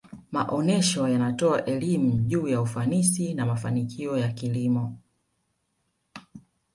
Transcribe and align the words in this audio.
maonesha 0.31 1.09
yanatoa 1.09 1.65
elimu 1.65 2.17
juu 2.17 2.47
ya 2.47 2.61
ufanisi 2.61 3.33
na 3.33 3.45
mafanikio 3.45 4.17
ya 4.17 4.31
kilimo 4.31 4.97